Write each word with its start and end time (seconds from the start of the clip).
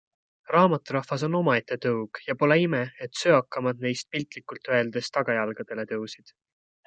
Raamaturahvas 0.51 1.25
on 1.27 1.35
omaette 1.39 1.77
tõug 1.83 2.21
ja 2.29 2.35
pole 2.39 2.57
ime, 2.63 2.79
et 3.07 3.21
söakamad 3.25 3.85
neist 3.87 4.09
piltlikult 4.17 4.73
öeldes 4.77 5.15
tagajalgadele 5.19 5.85
tõusid. 5.93 6.35